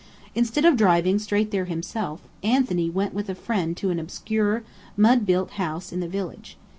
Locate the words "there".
1.51-1.65